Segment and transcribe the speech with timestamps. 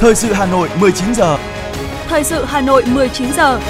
[0.00, 1.38] Thời sự Hà Nội 19 giờ.
[2.08, 3.60] Thời sự Hà Nội 19 giờ.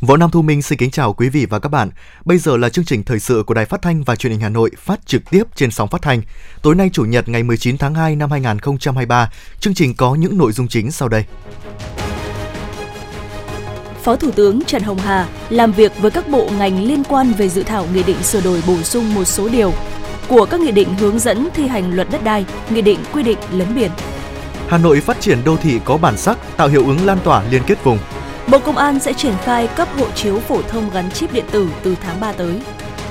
[0.00, 1.90] Võ Nam Thu Minh xin kính chào quý vị và các bạn.
[2.24, 4.48] Bây giờ là chương trình thời sự của Đài Phát thanh và Truyền hình Hà
[4.48, 6.22] Nội phát trực tiếp trên sóng phát thanh.
[6.62, 9.30] Tối nay chủ nhật ngày 19 tháng 2 năm 2023,
[9.60, 11.24] chương trình có những nội dung chính sau đây.
[14.02, 17.48] Phó Thủ tướng Trần Hồng Hà làm việc với các bộ ngành liên quan về
[17.48, 19.72] dự thảo nghị định sửa đổi bổ sung một số điều
[20.28, 23.38] của các nghị định hướng dẫn thi hành luật đất đai, nghị định quy định
[23.52, 23.90] lấn biển.
[24.68, 27.62] Hà Nội phát triển đô thị có bản sắc, tạo hiệu ứng lan tỏa liên
[27.66, 27.98] kết vùng.
[28.46, 31.68] Bộ Công an sẽ triển khai cấp hộ chiếu phổ thông gắn chip điện tử
[31.82, 32.60] từ tháng 3 tới.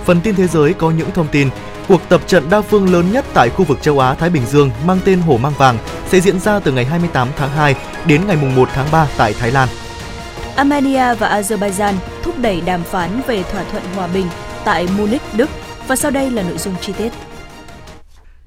[0.06, 1.50] Phần tin thế giới có những thông tin
[1.92, 4.72] Cuộc tập trận đa phương lớn nhất tại khu vực châu Á Thái Bình Dương
[4.86, 8.38] mang tên Hổ Mang Vàng sẽ diễn ra từ ngày 28 tháng 2 đến ngày
[8.56, 9.70] 1 tháng 3 tại Thái Lan.
[10.56, 11.94] Armenia và Azerbaijan
[12.24, 14.26] thúc đẩy đàm phán về thỏa thuận hòa bình
[14.66, 15.50] tại Munich, Đức
[15.92, 17.12] và sau đây là nội dung chi tiết.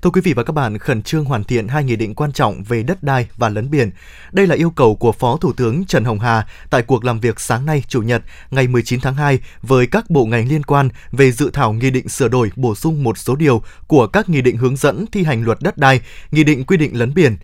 [0.02, 2.62] Thưa quý vị và các bạn, khẩn trương hoàn thiện hai nghị định quan trọng
[2.62, 3.90] về đất đai và lấn biển.
[4.32, 7.40] Đây là yêu cầu của Phó Thủ tướng Trần Hồng Hà tại cuộc làm việc
[7.40, 11.32] sáng nay Chủ nhật ngày 19 tháng 2 với các bộ ngành liên quan về
[11.32, 14.56] dự thảo nghị định sửa đổi bổ sung một số điều của các nghị định
[14.56, 16.00] hướng dẫn thi hành luật đất đai,
[16.30, 17.36] nghị định quy định lấn biển.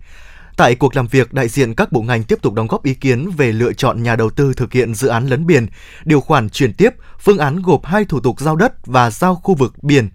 [0.57, 3.29] Tại cuộc làm việc, đại diện các bộ ngành tiếp tục đóng góp ý kiến
[3.37, 5.67] về lựa chọn nhà đầu tư thực hiện dự án lấn biển,
[6.05, 9.55] điều khoản chuyển tiếp, phương án gộp hai thủ tục giao đất và giao khu
[9.55, 10.09] vực biển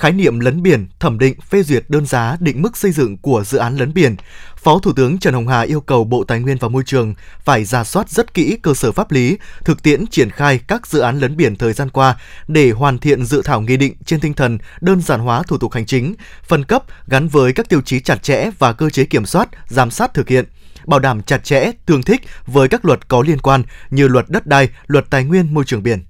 [0.00, 3.44] khái niệm lấn biển, thẩm định, phê duyệt đơn giá định mức xây dựng của
[3.46, 4.16] dự án lấn biển.
[4.56, 7.64] Phó Thủ tướng Trần Hồng Hà yêu cầu Bộ Tài nguyên và Môi trường phải
[7.64, 11.18] ra soát rất kỹ cơ sở pháp lý, thực tiễn triển khai các dự án
[11.18, 12.16] lấn biển thời gian qua
[12.48, 15.72] để hoàn thiện dự thảo nghị định trên tinh thần đơn giản hóa thủ tục
[15.72, 16.14] hành chính,
[16.44, 19.90] phân cấp gắn với các tiêu chí chặt chẽ và cơ chế kiểm soát, giám
[19.90, 20.44] sát thực hiện
[20.86, 24.46] bảo đảm chặt chẽ, tương thích với các luật có liên quan như luật đất
[24.46, 26.02] đai, luật tài nguyên môi trường biển.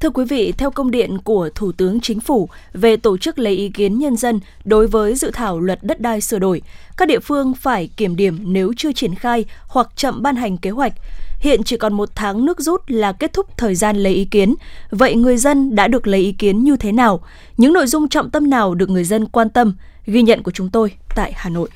[0.00, 3.54] Thưa quý vị, theo công điện của Thủ tướng Chính phủ về tổ chức lấy
[3.54, 6.62] ý kiến nhân dân đối với dự thảo luật đất đai sửa đổi,
[6.96, 10.70] các địa phương phải kiểm điểm nếu chưa triển khai hoặc chậm ban hành kế
[10.70, 10.92] hoạch.
[11.40, 14.54] Hiện chỉ còn một tháng nước rút là kết thúc thời gian lấy ý kiến.
[14.90, 17.20] Vậy người dân đã được lấy ý kiến như thế nào?
[17.56, 19.74] Những nội dung trọng tâm nào được người dân quan tâm?
[20.06, 21.68] Ghi nhận của chúng tôi tại Hà Nội.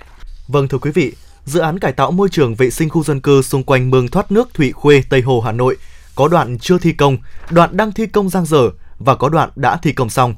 [0.49, 1.13] Vâng thưa quý vị,
[1.45, 4.33] dự án cải tạo môi trường vệ sinh khu dân cư xung quanh mương thoát
[4.33, 5.77] nước Thụy Khuê, Tây Hồ, Hà Nội–
[6.15, 7.17] có đoạn chưa thi công,
[7.51, 10.35] đoạn đang thi công giang dở và có đoạn đã thi công xong.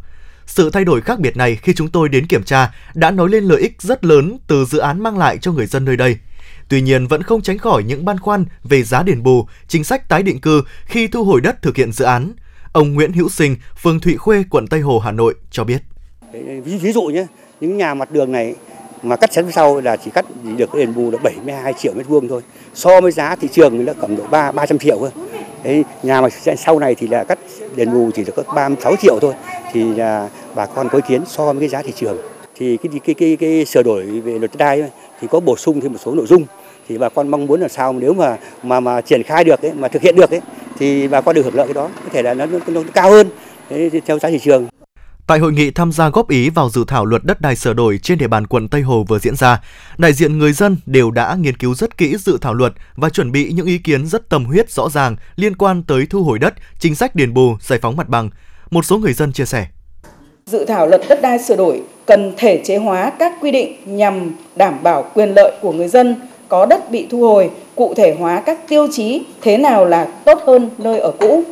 [0.47, 3.45] Sự thay đổi khác biệt này khi chúng tôi đến kiểm tra đã nói lên
[3.45, 6.17] lợi ích rất lớn từ dự án mang lại cho người dân nơi đây.
[6.69, 10.09] Tuy nhiên vẫn không tránh khỏi những băn khoăn về giá đền bù, chính sách
[10.09, 12.33] tái định cư khi thu hồi đất thực hiện dự án.
[12.73, 15.83] Ông Nguyễn Hữu Sinh, phường Thụy Khuê, quận Tây Hồ, Hà Nội cho biết.
[16.65, 17.27] Ví, ví dụ nhé,
[17.61, 18.55] những nhà mặt đường này
[19.03, 20.25] mà cắt chắn sau là chỉ cắt
[20.57, 22.43] được đền bù là 72 triệu mét vuông thôi.
[22.75, 25.11] So với giá thị trường là cầm độ 3 300 triệu thôi.
[25.65, 27.39] Đấy, nhà mà sau này thì là cắt
[27.77, 29.35] đền bù chỉ được có 36 triệu thôi.
[29.73, 32.19] Thì là bà con có ý kiến so với cái giá thị trường.
[32.55, 34.85] Thì cái cái cái, cái, cái sửa đổi về luật đất đai
[35.21, 36.45] thì có bổ sung thêm một số nội dung.
[36.89, 39.73] Thì bà con mong muốn là sao nếu mà mà mà triển khai được ấy,
[39.73, 40.41] mà thực hiện được ấy,
[40.79, 41.89] thì bà con được hưởng lợi cái đó.
[42.05, 43.29] Có thể là nó, nó, nó cao hơn.
[43.71, 44.67] Đấy, theo giá thị trường.
[45.27, 47.99] Tại hội nghị tham gia góp ý vào dự thảo luật đất đai sửa đổi
[48.03, 49.63] trên địa bàn quận Tây Hồ vừa diễn ra,
[49.99, 53.33] đại diện người dân đều đã nghiên cứu rất kỹ dự thảo luật và chuẩn
[53.33, 56.55] bị những ý kiến rất tâm huyết rõ ràng liên quan tới thu hồi đất,
[56.79, 58.31] chính sách đền bù, giải phóng mặt bằng.
[58.71, 59.67] Một số người dân chia sẻ.
[60.47, 64.31] Dự thảo luật đất đai sửa đổi cần thể chế hóa các quy định nhằm
[64.57, 66.17] đảm bảo quyền lợi của người dân
[66.49, 70.39] có đất bị thu hồi, cụ thể hóa các tiêu chí thế nào là tốt
[70.47, 71.45] hơn nơi ở cũ.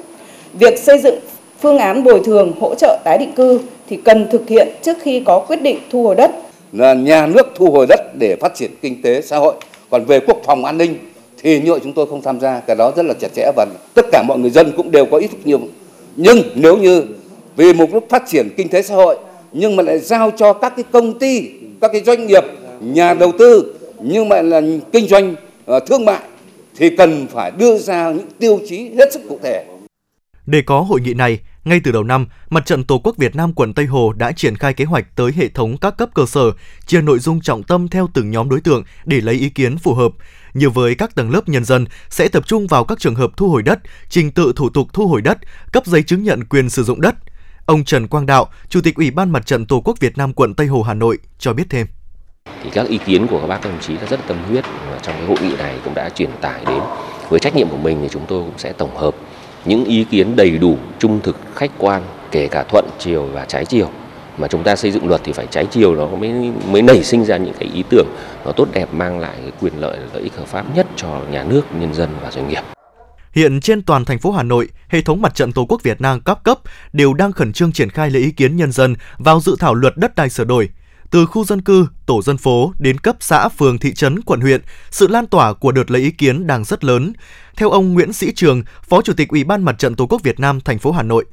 [0.53, 1.19] Việc xây dựng
[1.65, 5.23] phương án bồi thường hỗ trợ tái định cư thì cần thực hiện trước khi
[5.27, 6.31] có quyết định thu hồi đất.
[6.73, 9.55] Là nhà nước thu hồi đất để phát triển kinh tế xã hội.
[9.91, 10.97] Còn về quốc phòng an ninh
[11.43, 13.67] thì như vậy chúng tôi không tham gia, cái đó rất là chặt chẽ và
[13.95, 15.61] tất cả mọi người dân cũng đều có ý thức nhiều.
[16.17, 17.03] Nhưng nếu như
[17.57, 19.17] vì mục đích phát triển kinh tế xã hội
[19.53, 21.51] nhưng mà lại giao cho các cái công ty,
[21.81, 22.45] các cái doanh nghiệp,
[22.81, 24.61] nhà đầu tư nhưng mà là
[24.93, 25.35] kinh doanh
[25.77, 26.23] uh, thương mại
[26.77, 29.65] thì cần phải đưa ra những tiêu chí hết sức cụ thể.
[30.47, 33.53] Để có hội nghị này, ngay từ đầu năm, Mặt trận Tổ quốc Việt Nam
[33.53, 36.53] quận Tây Hồ đã triển khai kế hoạch tới hệ thống các cấp cơ sở,
[36.87, 39.95] chia nội dung trọng tâm theo từng nhóm đối tượng để lấy ý kiến phù
[39.95, 40.13] hợp.
[40.55, 43.49] Như với các tầng lớp nhân dân sẽ tập trung vào các trường hợp thu
[43.51, 43.79] hồi đất,
[44.09, 45.39] trình tự thủ tục thu hồi đất,
[45.73, 47.15] cấp giấy chứng nhận quyền sử dụng đất.
[47.67, 50.55] Ông Trần Quang Đạo, Chủ tịch Ủy ban Mặt trận Tổ quốc Việt Nam quận
[50.55, 51.87] Tây Hồ Hà Nội cho biết thêm
[52.63, 54.65] thì các ý kiến của các bác các đồng chí là rất là tâm huyết
[54.91, 56.81] và trong cái hội nghị này cũng đã truyền tải đến
[57.29, 59.15] với trách nhiệm của mình thì chúng tôi cũng sẽ tổng hợp
[59.65, 63.65] những ý kiến đầy đủ, trung thực, khách quan, kể cả thuận chiều và trái
[63.65, 63.89] chiều
[64.39, 67.25] mà chúng ta xây dựng luật thì phải trái chiều nó mới mới nảy sinh
[67.25, 68.07] ra những cái ý tưởng
[68.45, 71.45] nó tốt đẹp mang lại cái quyền lợi lợi ích hợp pháp nhất cho nhà
[71.45, 72.63] nước, nhân dân và doanh nghiệp.
[73.33, 76.21] Hiện trên toàn thành phố Hà Nội, hệ thống mặt trận Tổ quốc Việt Nam
[76.25, 76.59] các cấp
[76.93, 79.97] đều đang khẩn trương triển khai lấy ý kiến nhân dân vào dự thảo luật
[79.97, 80.69] đất đai sửa đổi.
[81.15, 84.61] Từ khu dân cư, tổ dân phố đến cấp xã, phường, thị trấn, quận huyện,
[84.91, 87.13] sự lan tỏa của đợt lấy ý kiến đang rất lớn.
[87.57, 90.41] Theo ông Nguyễn Sĩ Trường, Phó Chủ tịch Ủy ban Mặt trận Tổ quốc Việt
[90.41, 91.25] Nam thành phố Hà Nội,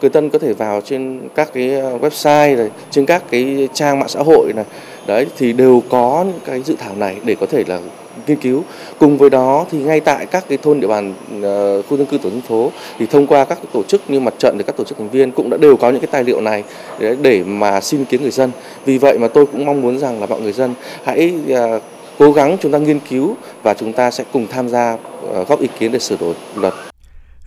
[0.00, 1.68] người dân có thể vào trên các cái
[2.00, 4.64] website này, trên các cái trang mạng xã hội này,
[5.10, 7.78] đấy thì đều có những cái dự thảo này để có thể là
[8.26, 8.62] nghiên cứu.
[8.98, 12.18] Cùng với đó thì ngay tại các cái thôn địa bàn uh, khu dân cư
[12.18, 14.84] tổ dân phố thì thông qua các tổ chức như mặt trận thì các tổ
[14.84, 16.64] chức thành viên cũng đã đều có những cái tài liệu này
[16.98, 18.50] để, để mà xin ý kiến người dân.
[18.84, 20.74] Vì vậy mà tôi cũng mong muốn rằng là mọi người dân
[21.04, 21.82] hãy uh,
[22.18, 25.60] cố gắng chúng ta nghiên cứu và chúng ta sẽ cùng tham gia uh, góp
[25.60, 26.74] ý kiến để sửa đổi luật.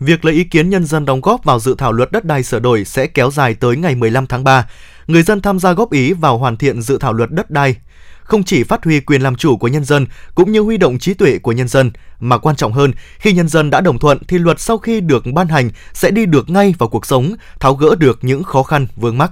[0.06, 2.60] Việc lấy ý kiến nhân dân đóng góp vào dự thảo luật đất đai sửa
[2.60, 4.70] đổi sẽ kéo dài tới ngày 15 tháng 3.
[5.08, 7.76] Người dân tham gia góp ý vào hoàn thiện dự thảo luật đất đai
[8.24, 10.06] không chỉ phát huy quyền làm chủ của nhân dân
[10.36, 13.48] cũng như huy động trí tuệ của nhân dân, mà quan trọng hơn, khi nhân
[13.48, 16.74] dân đã đồng thuận thì luật sau khi được ban hành sẽ đi được ngay
[16.78, 19.32] vào cuộc sống, tháo gỡ được những khó khăn vướng mắc.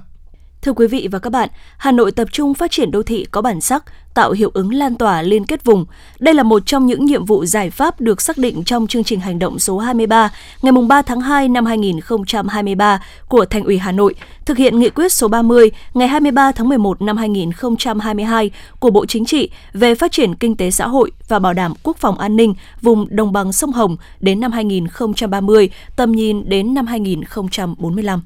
[0.62, 3.42] Thưa quý vị và các bạn, Hà Nội tập trung phát triển đô thị có
[3.42, 5.86] bản sắc, tạo hiệu ứng lan tỏa liên kết vùng.
[6.18, 9.20] Đây là một trong những nhiệm vụ giải pháp được xác định trong chương trình
[9.20, 10.32] hành động số 23
[10.62, 14.14] ngày 3 tháng 2 năm 2023 của Thành ủy Hà Nội,
[14.44, 18.50] thực hiện nghị quyết số 30 ngày 23 tháng 11 năm 2022
[18.80, 21.96] của Bộ Chính trị về phát triển kinh tế xã hội và bảo đảm quốc
[21.96, 26.86] phòng an ninh vùng đồng bằng sông Hồng đến năm 2030, tầm nhìn đến năm
[26.86, 28.22] 2045.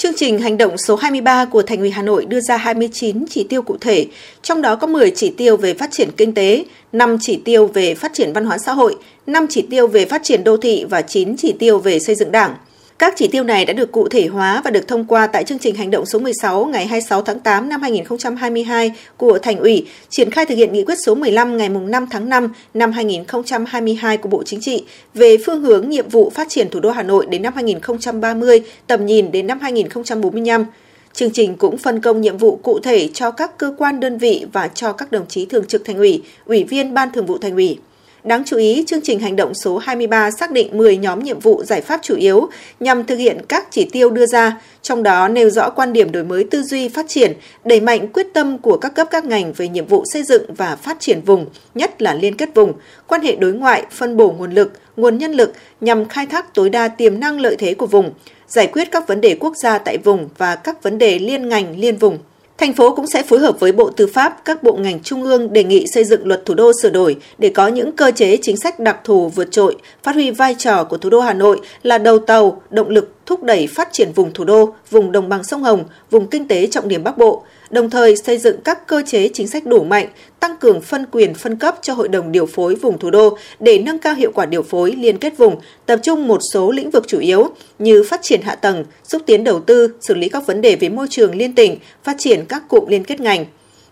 [0.00, 3.44] Chương trình hành động số 23 của Thành ủy Hà Nội đưa ra 29 chỉ
[3.44, 4.06] tiêu cụ thể,
[4.42, 7.94] trong đó có 10 chỉ tiêu về phát triển kinh tế, 5 chỉ tiêu về
[7.94, 11.02] phát triển văn hóa xã hội, 5 chỉ tiêu về phát triển đô thị và
[11.02, 12.54] 9 chỉ tiêu về xây dựng Đảng.
[13.00, 15.58] Các chỉ tiêu này đã được cụ thể hóa và được thông qua tại chương
[15.58, 20.30] trình hành động số 16 ngày 26 tháng 8 năm 2022 của Thành ủy, triển
[20.30, 24.42] khai thực hiện nghị quyết số 15 ngày 5 tháng 5 năm 2022 của Bộ
[24.42, 27.52] Chính trị về phương hướng nhiệm vụ phát triển thủ đô Hà Nội đến năm
[27.54, 30.66] 2030, tầm nhìn đến năm 2045.
[31.12, 34.46] Chương trình cũng phân công nhiệm vụ cụ thể cho các cơ quan đơn vị
[34.52, 37.54] và cho các đồng chí thường trực thành ủy, ủy viên ban thường vụ thành
[37.54, 37.78] ủy.
[38.24, 41.64] Đáng chú ý, chương trình hành động số 23 xác định 10 nhóm nhiệm vụ
[41.64, 42.48] giải pháp chủ yếu
[42.80, 46.24] nhằm thực hiện các chỉ tiêu đưa ra, trong đó nêu rõ quan điểm đổi
[46.24, 47.32] mới tư duy phát triển,
[47.64, 50.76] đẩy mạnh quyết tâm của các cấp các ngành về nhiệm vụ xây dựng và
[50.76, 52.72] phát triển vùng, nhất là liên kết vùng,
[53.06, 56.70] quan hệ đối ngoại, phân bổ nguồn lực, nguồn nhân lực nhằm khai thác tối
[56.70, 58.12] đa tiềm năng lợi thế của vùng,
[58.46, 61.78] giải quyết các vấn đề quốc gia tại vùng và các vấn đề liên ngành
[61.78, 62.18] liên vùng.
[62.60, 65.52] Thành phố cũng sẽ phối hợp với Bộ Tư pháp, các bộ ngành trung ương
[65.52, 68.56] đề nghị xây dựng luật thủ đô sửa đổi để có những cơ chế chính
[68.56, 71.98] sách đặc thù vượt trội, phát huy vai trò của thủ đô Hà Nội là
[71.98, 75.62] đầu tàu, động lực thúc đẩy phát triển vùng thủ đô, vùng đồng bằng sông
[75.62, 79.28] Hồng, vùng kinh tế trọng điểm Bắc Bộ, đồng thời xây dựng các cơ chế
[79.28, 80.08] chính sách đủ mạnh,
[80.40, 83.78] tăng cường phân quyền phân cấp cho Hội đồng điều phối vùng thủ đô để
[83.78, 85.56] nâng cao hiệu quả điều phối liên kết vùng,
[85.86, 87.48] tập trung một số lĩnh vực chủ yếu
[87.78, 90.88] như phát triển hạ tầng, xúc tiến đầu tư, xử lý các vấn đề về
[90.88, 93.44] môi trường liên tỉnh, phát triển các cụm liên kết ngành.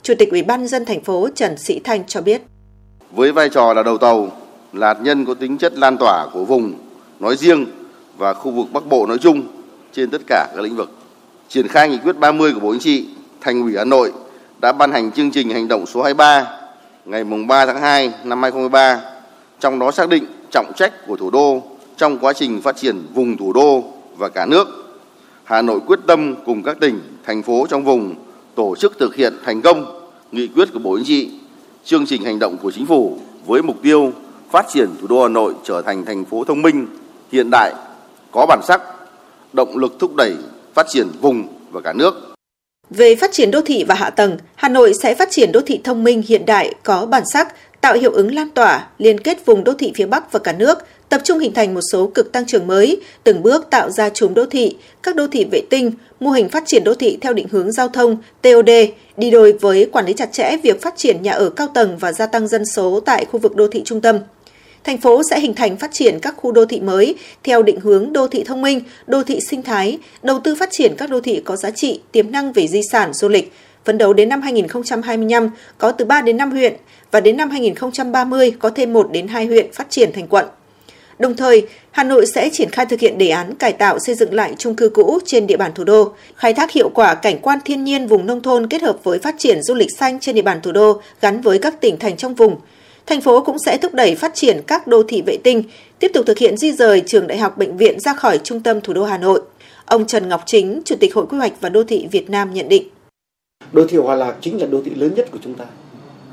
[0.02, 2.42] Chủ tịch Ủy ban dân thành phố Trần Sĩ Thanh cho biết.
[3.12, 4.32] Với vai trò là đầu tàu,
[4.72, 6.72] là hạt nhân có tính chất lan tỏa của vùng
[7.20, 7.66] nói riêng
[8.18, 9.42] và khu vực Bắc Bộ nói chung
[9.92, 10.90] trên tất cả các lĩnh vực.
[11.48, 13.08] Triển khai nghị quyết 30 của Bộ Chính trị,
[13.40, 14.12] Thành ủy Hà Nội
[14.60, 16.46] đã ban hành chương trình hành động số 23
[17.04, 19.00] ngày 3 tháng 2 năm 2023,
[19.60, 21.62] trong đó xác định trọng trách của thủ đô
[21.96, 23.84] trong quá trình phát triển vùng thủ đô
[24.16, 24.68] và cả nước.
[25.44, 28.14] Hà Nội quyết tâm cùng các tỉnh, thành phố trong vùng
[28.54, 31.30] tổ chức thực hiện thành công nghị quyết của Bộ Chính trị,
[31.84, 34.12] chương trình hành động của chính phủ với mục tiêu
[34.50, 36.86] phát triển thủ đô Hà Nội trở thành thành phố thông minh,
[37.32, 37.72] hiện đại,
[38.32, 38.80] có bản sắc,
[39.52, 40.36] động lực thúc đẩy
[40.74, 42.34] phát triển vùng và cả nước.
[42.90, 45.80] Về phát triển đô thị và hạ tầng, Hà Nội sẽ phát triển đô thị
[45.84, 49.64] thông minh hiện đại có bản sắc, tạo hiệu ứng lan tỏa, liên kết vùng
[49.64, 52.46] đô thị phía Bắc và cả nước, tập trung hình thành một số cực tăng
[52.46, 56.30] trưởng mới, từng bước tạo ra chùm đô thị, các đô thị vệ tinh, mô
[56.30, 58.70] hình phát triển đô thị theo định hướng giao thông, TOD,
[59.16, 62.12] đi đôi với quản lý chặt chẽ việc phát triển nhà ở cao tầng và
[62.12, 64.18] gia tăng dân số tại khu vực đô thị trung tâm
[64.88, 67.14] thành phố sẽ hình thành phát triển các khu đô thị mới
[67.44, 70.94] theo định hướng đô thị thông minh, đô thị sinh thái, đầu tư phát triển
[70.96, 73.52] các đô thị có giá trị, tiềm năng về di sản, du lịch.
[73.84, 76.74] Phấn đấu đến năm 2025 có từ 3 đến 5 huyện
[77.10, 80.46] và đến năm 2030 có thêm 1 đến 2 huyện phát triển thành quận.
[81.18, 84.34] Đồng thời, Hà Nội sẽ triển khai thực hiện đề án cải tạo xây dựng
[84.34, 87.58] lại chung cư cũ trên địa bàn thủ đô, khai thác hiệu quả cảnh quan
[87.64, 90.42] thiên nhiên vùng nông thôn kết hợp với phát triển du lịch xanh trên địa
[90.42, 92.56] bàn thủ đô gắn với các tỉnh thành trong vùng,
[93.08, 95.62] thành phố cũng sẽ thúc đẩy phát triển các đô thị vệ tinh,
[95.98, 98.80] tiếp tục thực hiện di rời trường đại học bệnh viện ra khỏi trung tâm
[98.80, 99.40] thủ đô Hà Nội.
[99.86, 102.68] Ông Trần Ngọc Chính, Chủ tịch Hội Quy hoạch và Đô thị Việt Nam nhận
[102.68, 102.88] định.
[103.72, 105.64] Đô thị Hòa Lạc chính là đô thị lớn nhất của chúng ta.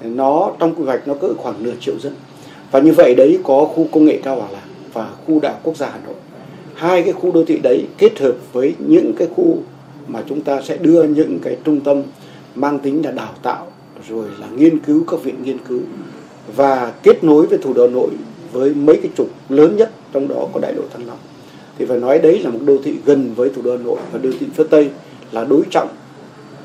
[0.04, 2.14] Nó trong quy hoạch nó cỡ khoảng nửa triệu dân.
[2.72, 5.78] Và như vậy đấy có khu công nghệ cao Hòa Lạc và khu đại quốc
[5.78, 6.16] gia Hà Nội.
[6.74, 9.58] Hai cái khu đô thị đấy kết hợp với những cái khu
[10.08, 12.04] mà chúng ta sẽ đưa những cái trung tâm
[12.56, 13.68] mang tính là đào tạo
[14.10, 15.80] rồi là nghiên cứu các viện nghiên cứu
[16.56, 18.10] và kết nối với thủ đô Hà Nội
[18.52, 21.18] với mấy cái trục lớn nhất, trong đó có đại lộ Thăng Long.
[21.78, 24.20] Thì phải nói đấy là một đô thị gần với thủ đô Hà Nội và
[24.20, 24.90] đô thị phía Tây
[25.32, 25.90] là đối trọng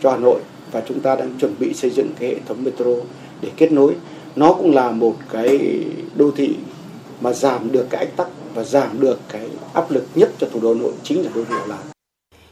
[0.02, 0.40] cho Hà Nội.
[0.72, 2.84] Và chúng ta đang chuẩn bị xây dựng cái hệ thống metro
[3.40, 3.94] để kết nối.
[4.36, 5.80] Nó cũng là một cái
[6.16, 6.54] đô thị
[7.20, 10.60] mà giảm được cái ách tắc và giảm được cái áp lực nhất cho thủ
[10.60, 11.99] đô Hà Nội, chính là đô thị Hà Lạc.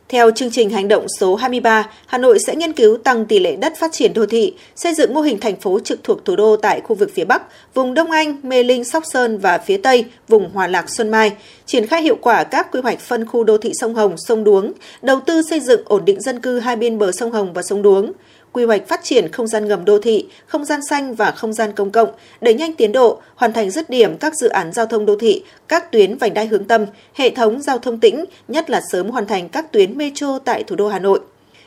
[0.09, 3.57] Theo chương trình hành động số 23, Hà Nội sẽ nghiên cứu tăng tỷ lệ
[3.57, 6.57] đất phát triển đô thị, xây dựng mô hình thành phố trực thuộc thủ đô
[6.57, 7.43] tại khu vực phía Bắc,
[7.75, 11.33] vùng Đông Anh, Mê Linh, Sóc Sơn và phía Tây, vùng Hòa Lạc, Xuân Mai,
[11.67, 14.73] triển khai hiệu quả các quy hoạch phân khu đô thị sông Hồng, sông Đuống,
[15.03, 17.83] đầu tư xây dựng ổn định dân cư hai bên bờ sông Hồng và sông
[17.83, 18.13] Đuống,
[18.53, 21.73] quy hoạch phát triển không gian ngầm đô thị, không gian xanh và không gian
[21.73, 22.09] công cộng,
[22.41, 25.45] đẩy nhanh tiến độ, hoàn thành dứt điểm các dự án giao thông đô thị,
[25.69, 29.27] các tuyến vành đai hướng tâm, hệ thống giao thông tĩnh, nhất là sớm hoàn
[29.27, 31.21] thành các tuyến metro tại thủ đô Hà Nội.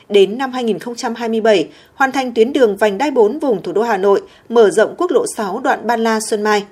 [0.08, 4.22] Đến năm 2027, hoàn thành tuyến đường vành đai 4 vùng thủ đô Hà Nội,
[4.48, 6.64] mở rộng quốc lộ 6 đoạn Ban La Xuân Mai.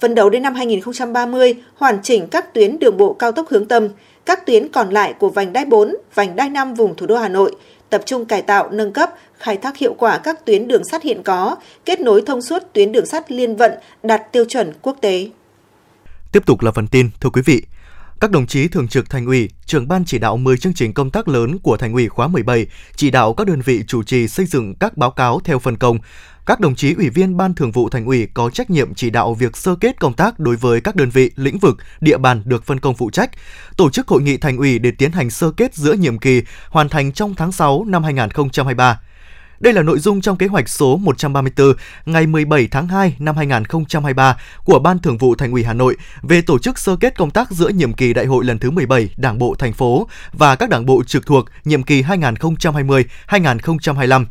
[0.00, 3.88] Phấn đấu đến năm 2030, hoàn chỉnh các tuyến đường bộ cao tốc hướng tâm,
[4.24, 7.28] các tuyến còn lại của vành đai 4, vành đai 5 vùng thủ đô Hà
[7.28, 7.56] Nội,
[7.90, 11.22] tập trung cải tạo, nâng cấp, khai thác hiệu quả các tuyến đường sắt hiện
[11.22, 15.28] có, kết nối thông suốt tuyến đường sắt liên vận đạt tiêu chuẩn quốc tế.
[16.32, 17.62] Tiếp tục là phần tin, thưa quý vị.
[18.20, 21.10] Các đồng chí thường trực thành ủy, trưởng ban chỉ đạo 10 chương trình công
[21.10, 24.46] tác lớn của thành ủy khóa 17, chỉ đạo các đơn vị chủ trì xây
[24.46, 25.98] dựng các báo cáo theo phân công.
[26.46, 29.34] Các đồng chí ủy viên ban thường vụ thành ủy có trách nhiệm chỉ đạo
[29.34, 32.64] việc sơ kết công tác đối với các đơn vị, lĩnh vực, địa bàn được
[32.64, 33.30] phân công phụ trách,
[33.76, 36.88] tổ chức hội nghị thành ủy để tiến hành sơ kết giữa nhiệm kỳ, hoàn
[36.88, 39.00] thành trong tháng 6 năm 2023.
[39.60, 41.72] Đây là nội dung trong kế hoạch số 134
[42.06, 46.40] ngày 17 tháng 2 năm 2023 của Ban Thường vụ Thành ủy Hà Nội về
[46.40, 49.38] tổ chức sơ kết công tác giữa nhiệm kỳ đại hội lần thứ 17 Đảng
[49.38, 54.24] bộ thành phố và các đảng bộ trực thuộc nhiệm kỳ 2020-2025.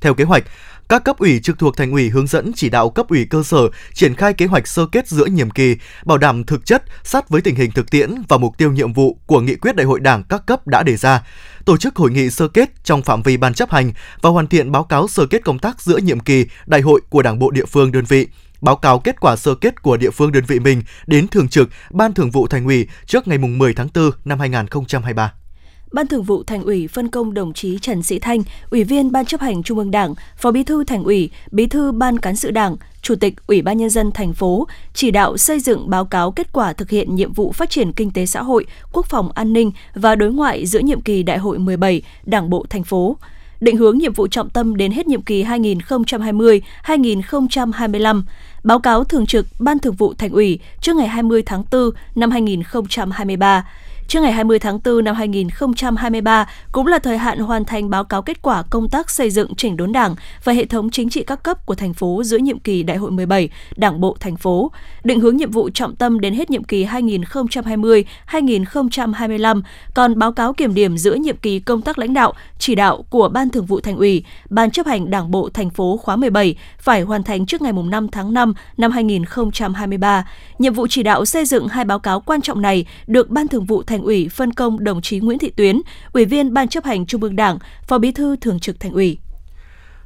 [0.00, 0.44] Theo kế hoạch,
[0.90, 3.68] các cấp ủy trực thuộc thành ủy hướng dẫn chỉ đạo cấp ủy cơ sở
[3.92, 7.40] triển khai kế hoạch sơ kết giữa nhiệm kỳ, bảo đảm thực chất sát với
[7.40, 10.22] tình hình thực tiễn và mục tiêu nhiệm vụ của nghị quyết đại hội Đảng
[10.28, 11.26] các cấp đã đề ra,
[11.64, 13.92] tổ chức hội nghị sơ kết trong phạm vi ban chấp hành
[14.22, 17.22] và hoàn thiện báo cáo sơ kết công tác giữa nhiệm kỳ đại hội của
[17.22, 18.26] Đảng bộ địa phương đơn vị
[18.60, 21.68] báo cáo kết quả sơ kết của địa phương đơn vị mình đến thường trực
[21.90, 25.32] Ban Thường vụ Thành ủy trước ngày 10 tháng 4 năm 2023.
[25.92, 29.26] Ban Thường vụ Thành ủy phân công đồng chí Trần Sĩ Thanh, Ủy viên Ban
[29.26, 32.50] chấp hành Trung ương Đảng, Phó Bí thư Thành ủy, Bí thư Ban cán sự
[32.50, 36.30] Đảng, Chủ tịch Ủy ban nhân dân thành phố chỉ đạo xây dựng báo cáo
[36.30, 39.52] kết quả thực hiện nhiệm vụ phát triển kinh tế xã hội, quốc phòng an
[39.52, 43.16] ninh và đối ngoại giữa nhiệm kỳ Đại hội 17 Đảng bộ thành phố.
[43.60, 48.22] Định hướng nhiệm vụ trọng tâm đến hết nhiệm kỳ 2020-2025,
[48.64, 52.30] báo cáo thường trực Ban Thường vụ Thành ủy trước ngày 20 tháng 4 năm
[52.30, 53.64] 2023
[54.10, 58.22] Trước ngày 20 tháng 4 năm 2023 cũng là thời hạn hoàn thành báo cáo
[58.22, 60.14] kết quả công tác xây dựng chỉnh đốn Đảng
[60.44, 63.10] và hệ thống chính trị các cấp của thành phố giữa nhiệm kỳ Đại hội
[63.10, 64.72] 17 Đảng bộ thành phố,
[65.04, 69.62] định hướng nhiệm vụ trọng tâm đến hết nhiệm kỳ 2020-2025,
[69.94, 73.28] còn báo cáo kiểm điểm giữa nhiệm kỳ công tác lãnh đạo, chỉ đạo của
[73.28, 77.02] Ban Thường vụ Thành ủy, Ban chấp hành Đảng bộ thành phố khóa 17 phải
[77.02, 80.28] hoàn thành trước ngày 5 tháng 5 năm 2023.
[80.58, 83.64] Nhiệm vụ chỉ đạo xây dựng hai báo cáo quan trọng này được Ban Thường
[83.64, 85.80] vụ Thành Thành ủy phân công đồng chí Nguyễn Thị Tuyến,
[86.12, 89.18] Ủy viên Ban chấp hành Trung ương Đảng, Phó Bí thư Thường trực Thành ủy.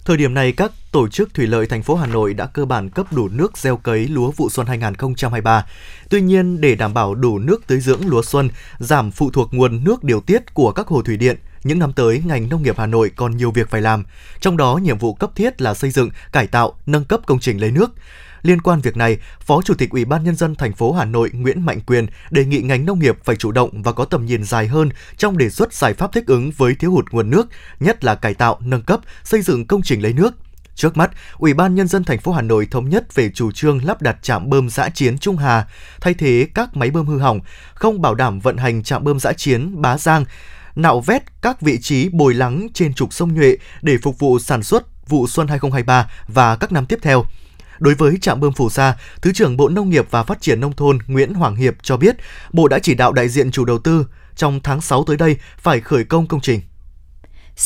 [0.05, 2.91] Thời điểm này, các tổ chức thủy lợi thành phố Hà Nội đã cơ bản
[2.91, 5.67] cấp đủ nước gieo cấy lúa vụ xuân 2023.
[6.11, 8.49] Tuy nhiên, để đảm bảo đủ nước tưới dưỡng lúa xuân,
[8.79, 12.23] giảm phụ thuộc nguồn nước điều tiết của các hồ thủy điện, những năm tới
[12.27, 14.05] ngành nông nghiệp Hà Nội còn nhiều việc phải làm.
[14.41, 17.61] Trong đó, nhiệm vụ cấp thiết là xây dựng, cải tạo, nâng cấp công trình
[17.61, 17.91] lấy nước.
[18.45, 21.31] Liên quan việc này, Phó Chủ tịch Ủy ban nhân dân thành phố Hà Nội
[21.33, 24.45] Nguyễn Mạnh Quyền đề nghị ngành nông nghiệp phải chủ động và có tầm nhìn
[24.45, 27.49] dài hơn trong đề xuất giải pháp thích ứng với thiếu hụt nguồn nước,
[27.81, 30.35] nhất là cải tạo, nâng cấp, xây dựng công trình lấy nước.
[30.75, 33.85] Trước mắt, Ủy ban nhân dân thành phố Hà Nội thống nhất về chủ trương
[33.85, 35.67] lắp đặt trạm bơm giã chiến Trung Hà
[36.01, 37.41] thay thế các máy bơm hư hỏng,
[37.75, 40.25] không bảo đảm vận hành trạm bơm giã chiến Bá Giang,
[40.77, 44.63] nạo vét các vị trí bồi lắng trên trục sông Nhuệ để phục vụ sản
[44.63, 47.25] xuất vụ xuân 2023 và các năm tiếp theo.
[47.79, 50.73] Đối với trạm bơm Phù Sa, Thứ trưởng Bộ Nông nghiệp và Phát triển Nông
[50.73, 52.17] thôn Nguyễn Hoàng Hiệp cho biết,
[52.53, 55.81] Bộ đã chỉ đạo đại diện chủ đầu tư trong tháng 6 tới đây phải
[55.81, 56.61] khởi công công trình.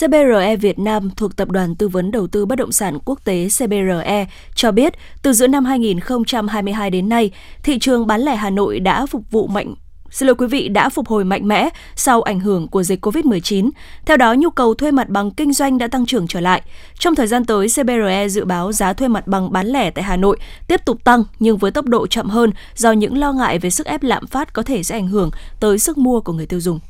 [0.00, 3.48] CBRE Việt Nam thuộc Tập đoàn Tư vấn Đầu tư Bất động sản Quốc tế
[3.58, 7.30] CBRE cho biết, từ giữa năm 2022 đến nay,
[7.62, 9.74] thị trường bán lẻ Hà Nội đã phục vụ mạnh
[10.10, 13.70] xin lỗi quý vị đã phục hồi mạnh mẽ sau ảnh hưởng của dịch COVID-19.
[14.06, 16.62] Theo đó, nhu cầu thuê mặt bằng kinh doanh đã tăng trưởng trở lại.
[16.98, 20.16] Trong thời gian tới, CBRE dự báo giá thuê mặt bằng bán lẻ tại Hà
[20.16, 20.36] Nội
[20.66, 23.86] tiếp tục tăng nhưng với tốc độ chậm hơn do những lo ngại về sức
[23.86, 26.80] ép lạm phát có thể sẽ ảnh hưởng tới sức mua của người tiêu dùng.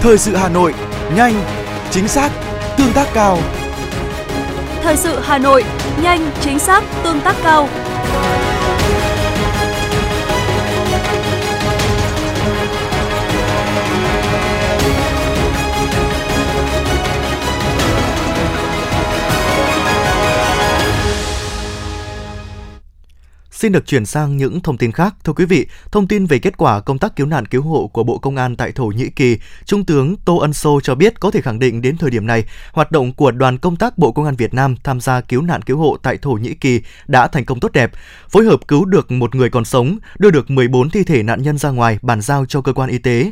[0.00, 0.74] Thời sự Hà Nội,
[1.16, 1.34] nhanh,
[1.90, 2.30] chính xác,
[2.78, 3.38] tương tác cao.
[4.82, 5.64] Thời sự Hà Nội,
[6.02, 7.68] nhanh, chính xác, tương tác cao.
[23.64, 25.14] Xin được chuyển sang những thông tin khác.
[25.24, 28.04] Thưa quý vị, thông tin về kết quả công tác cứu nạn cứu hộ của
[28.04, 31.30] Bộ Công an tại Thổ Nhĩ Kỳ, Trung tướng Tô Ân Sô cho biết có
[31.30, 34.24] thể khẳng định đến thời điểm này, hoạt động của đoàn công tác Bộ Công
[34.24, 37.44] an Việt Nam tham gia cứu nạn cứu hộ tại Thổ Nhĩ Kỳ đã thành
[37.44, 37.92] công tốt đẹp,
[38.28, 41.58] phối hợp cứu được một người còn sống, đưa được 14 thi thể nạn nhân
[41.58, 43.30] ra ngoài bàn giao cho cơ quan y tế.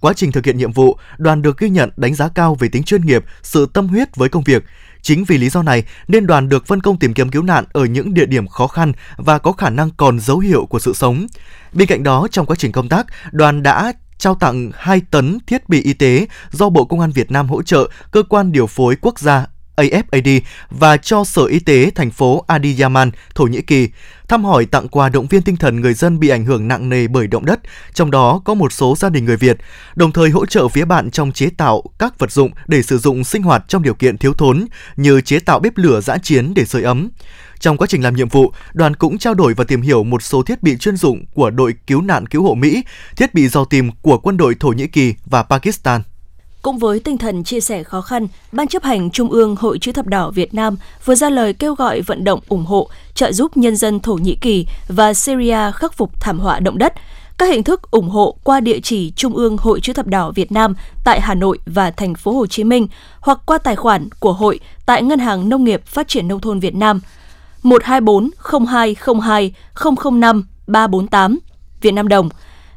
[0.00, 2.82] Quá trình thực hiện nhiệm vụ, đoàn được ghi nhận đánh giá cao về tính
[2.82, 4.64] chuyên nghiệp, sự tâm huyết với công việc.
[5.04, 7.84] Chính vì lý do này nên đoàn được phân công tìm kiếm cứu nạn ở
[7.84, 11.26] những địa điểm khó khăn và có khả năng còn dấu hiệu của sự sống.
[11.72, 15.68] Bên cạnh đó, trong quá trình công tác, đoàn đã trao tặng 2 tấn thiết
[15.68, 18.96] bị y tế do Bộ Công an Việt Nam hỗ trợ cơ quan điều phối
[19.00, 20.40] quốc gia AFAD
[20.70, 23.88] và cho Sở Y tế thành phố Adiyaman, Thổ Nhĩ Kỳ,
[24.28, 27.08] thăm hỏi tặng quà động viên tinh thần người dân bị ảnh hưởng nặng nề
[27.08, 27.60] bởi động đất,
[27.94, 29.58] trong đó có một số gia đình người Việt,
[29.94, 33.24] đồng thời hỗ trợ phía bạn trong chế tạo các vật dụng để sử dụng
[33.24, 34.64] sinh hoạt trong điều kiện thiếu thốn
[34.96, 37.08] như chế tạo bếp lửa giã chiến để sưởi ấm.
[37.60, 40.42] Trong quá trình làm nhiệm vụ, đoàn cũng trao đổi và tìm hiểu một số
[40.42, 42.82] thiết bị chuyên dụng của đội cứu nạn cứu hộ Mỹ,
[43.16, 46.02] thiết bị dò tìm của quân đội Thổ Nhĩ Kỳ và Pakistan.
[46.64, 49.92] Cũng với tinh thần chia sẻ khó khăn, Ban chấp hành Trung ương Hội chữ
[49.92, 53.56] thập đỏ Việt Nam vừa ra lời kêu gọi vận động ủng hộ, trợ giúp
[53.56, 56.92] nhân dân Thổ Nhĩ Kỳ và Syria khắc phục thảm họa động đất.
[57.38, 60.52] Các hình thức ủng hộ qua địa chỉ Trung ương Hội chữ thập đỏ Việt
[60.52, 62.88] Nam tại Hà Nội và thành phố Hồ Chí Minh
[63.20, 66.60] hoặc qua tài khoản của hội tại Ngân hàng Nông nghiệp Phát triển nông thôn
[66.60, 67.00] Việt Nam
[67.62, 69.54] 124 0202
[70.10, 71.38] 005 348
[71.80, 72.28] Việt Nam đồng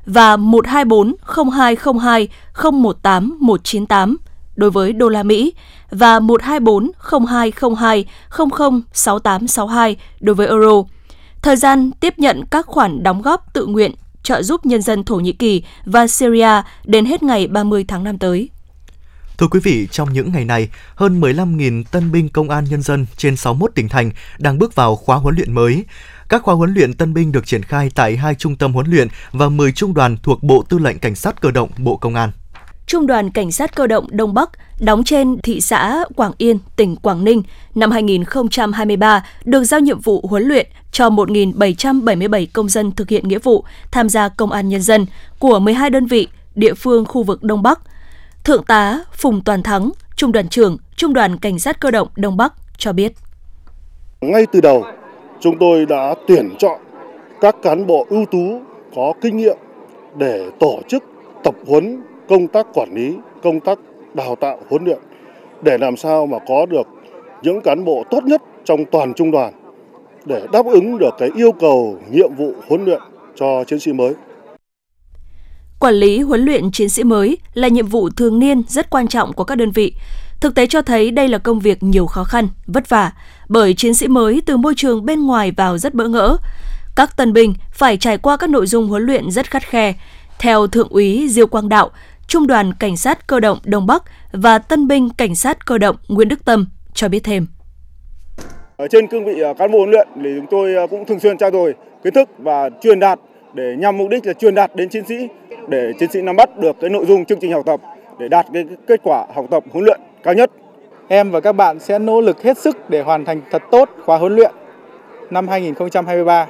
[0.08, 1.16] và 124
[1.54, 2.28] 0202
[2.72, 4.18] 018 198
[4.56, 5.54] đối với đô la Mỹ
[5.92, 6.92] và 124
[7.28, 8.06] 0202
[8.94, 10.84] 006862 đối với euro.
[11.42, 13.92] Thời gian tiếp nhận các khoản đóng góp tự nguyện
[14.24, 18.18] trợ giúp nhân dân Thổ Nhĩ Kỳ và Syria đến hết ngày 30 tháng 5
[18.18, 18.50] tới.
[19.38, 23.06] Thưa quý vị, trong những ngày này, hơn 15.000 tân binh công an nhân dân
[23.18, 25.86] trên 61 tỉnh thành đang bước vào khóa huấn luyện mới.
[26.30, 29.08] Các khóa huấn luyện tân binh được triển khai tại hai trung tâm huấn luyện
[29.32, 32.32] và 10 trung đoàn thuộc Bộ Tư lệnh Cảnh sát Cơ động Bộ Công an.
[32.88, 36.96] Trung đoàn Cảnh sát Cơ động Đông Bắc đóng trên thị xã Quảng Yên, tỉnh
[36.96, 37.44] Quảng Ninh
[37.76, 43.40] năm 2023 được giao nhiệm vụ huấn luyện cho 1.777 công dân thực hiện nghĩa
[43.40, 45.06] vụ tham gia công an nhân dân
[45.40, 47.80] của 12 đơn vị địa phương khu vực Đông Bắc.
[48.44, 52.38] Thượng tá Phùng Toàn Thắng, Trung đoàn trưởng Trung đoàn Cảnh sát Cơ động Đông
[52.38, 53.14] Bắc cho biết.
[54.22, 54.86] Ngay từ đầu,
[55.40, 56.82] chúng tôi đã tuyển chọn
[57.42, 58.62] các cán bộ ưu tú
[58.96, 59.58] có kinh nghiệm
[60.18, 61.04] để tổ chức
[61.44, 63.80] tập huấn công tác quản lý, công tác
[64.14, 65.00] đào tạo huấn luyện
[65.62, 66.88] để làm sao mà có được
[67.42, 69.54] những cán bộ tốt nhất trong toàn trung đoàn
[70.26, 73.02] để đáp ứng được cái yêu cầu nhiệm vụ huấn luyện
[73.36, 74.14] cho chiến sĩ mới.
[75.80, 79.34] Quản lý huấn luyện chiến sĩ mới là nhiệm vụ thường niên rất quan trọng
[79.34, 79.94] của các đơn vị.
[80.42, 83.12] Thực tế cho thấy đây là công việc nhiều khó khăn, vất vả,
[83.50, 86.38] bởi chiến sĩ mới từ môi trường bên ngoài vào rất bỡ ngỡ.
[86.96, 89.94] Các tân binh phải trải qua các nội dung huấn luyện rất khắt khe.
[90.40, 91.90] Theo Thượng úy Diêu Quang Đạo,
[92.28, 95.96] Trung đoàn Cảnh sát Cơ động Đông Bắc và Tân binh Cảnh sát Cơ động
[96.08, 97.48] Nguyễn Đức Tâm cho biết thêm.
[98.78, 101.20] Ở trên cương vị à, cán bộ huấn luyện thì chúng tôi à, cũng thường
[101.20, 101.74] xuyên trao dồi
[102.04, 103.20] kiến thức và truyền đạt
[103.54, 105.16] để nhằm mục đích là truyền đạt đến chiến sĩ
[105.68, 107.80] để chiến sĩ nắm bắt được cái nội dung chương trình học tập
[108.20, 110.52] để đạt cái kết quả học tập huấn luyện cao nhất.
[111.08, 114.18] Em và các bạn sẽ nỗ lực hết sức để hoàn thành thật tốt khóa
[114.18, 114.52] huấn luyện
[115.30, 116.48] năm 2023.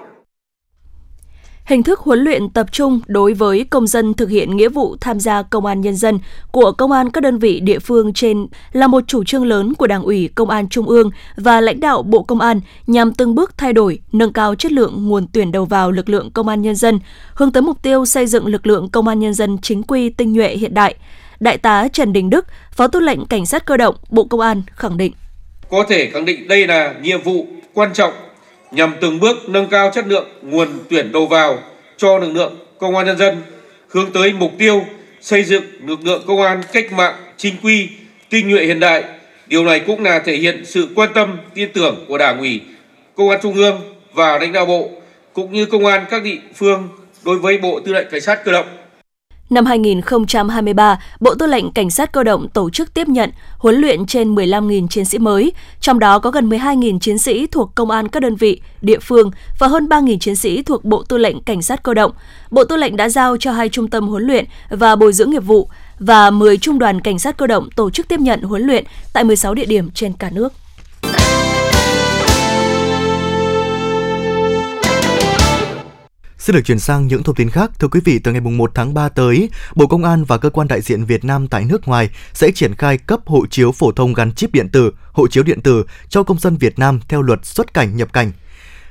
[1.65, 5.19] Hình thức huấn luyện tập trung đối với công dân thực hiện nghĩa vụ tham
[5.19, 6.19] gia công an nhân dân
[6.51, 9.88] của công an các đơn vị địa phương trên là một chủ trương lớn của
[9.88, 13.58] Đảng ủy Công an Trung ương và lãnh đạo Bộ Công an nhằm từng bước
[13.58, 16.75] thay đổi, nâng cao chất lượng nguồn tuyển đầu vào lực lượng công an nhân
[16.75, 16.99] dân,
[17.34, 20.34] hướng tới mục tiêu xây dựng lực lượng công an nhân dân chính quy tinh
[20.34, 20.95] nhuệ hiện đại.
[21.39, 24.62] Đại tá Trần Đình Đức, Phó Tư lệnh Cảnh sát cơ động Bộ Công an
[24.76, 25.13] khẳng định.
[25.69, 28.13] Có thể khẳng định đây là nhiệm vụ quan trọng
[28.71, 31.60] nhằm từng bước nâng cao chất lượng nguồn tuyển đầu vào
[31.97, 33.41] cho lực lượng công an nhân dân,
[33.89, 34.86] hướng tới mục tiêu
[35.21, 37.89] xây dựng lực lượng công an cách mạng chính quy,
[38.30, 39.04] tinh nhuệ hiện đại.
[39.47, 42.62] Điều này cũng là thể hiện sự quan tâm, tin tưởng của Đảng ủy,
[43.15, 43.82] Công an Trung ương
[44.13, 44.89] và lãnh đạo bộ
[45.34, 46.89] cũng như công an các địa phương
[47.23, 48.67] đối với Bộ Tư lệnh Cảnh sát cơ động.
[49.49, 54.05] Năm 2023, Bộ Tư lệnh Cảnh sát cơ động tổ chức tiếp nhận, huấn luyện
[54.05, 58.07] trên 15.000 chiến sĩ mới, trong đó có gần 12.000 chiến sĩ thuộc công an
[58.07, 61.62] các đơn vị, địa phương và hơn 3.000 chiến sĩ thuộc Bộ Tư lệnh Cảnh
[61.62, 62.12] sát cơ động.
[62.51, 65.45] Bộ Tư lệnh đã giao cho hai trung tâm huấn luyện và bồi dưỡng nghiệp
[65.45, 68.83] vụ và 10 trung đoàn cảnh sát cơ động tổ chức tiếp nhận huấn luyện
[69.13, 70.53] tại 16 địa điểm trên cả nước.
[76.47, 77.71] Xin được chuyển sang những thông tin khác.
[77.79, 80.67] Thưa quý vị, từ ngày 1 tháng 3 tới, Bộ Công an và cơ quan
[80.67, 84.13] đại diện Việt Nam tại nước ngoài sẽ triển khai cấp hộ chiếu phổ thông
[84.13, 87.45] gắn chip điện tử, hộ chiếu điện tử cho công dân Việt Nam theo luật
[87.45, 88.31] xuất cảnh nhập cảnh.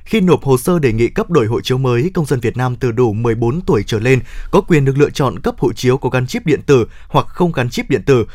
[0.05, 2.77] Khi nộp hồ sơ đề nghị cấp đổi hộ chiếu mới, công dân Việt Nam
[2.77, 6.09] từ đủ 14 tuổi trở lên có quyền được lựa chọn cấp hộ chiếu có
[6.09, 8.27] gắn chip điện tử hoặc không gắn chip điện tử.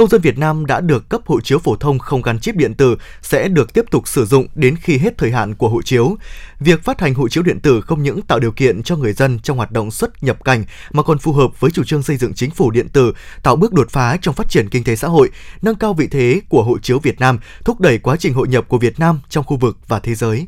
[0.00, 2.74] Công dân Việt Nam đã được cấp hộ chiếu phổ thông không gắn chip điện
[2.74, 6.16] tử sẽ được tiếp tục sử dụng đến khi hết thời hạn của hộ chiếu.
[6.60, 9.38] Việc phát hành hộ chiếu điện tử không những tạo điều kiện cho người dân
[9.38, 12.34] trong hoạt động xuất nhập cảnh mà còn phù hợp với chủ trương xây dựng
[12.34, 15.30] chính phủ điện tử, tạo bước đột phá trong phát triển kinh tế xã hội,
[15.62, 18.68] nâng cao vị thế của hộ chiếu Việt Nam, thúc đẩy quá trình hội nhập
[18.68, 20.46] của Việt Nam trong khu vực và thế giới.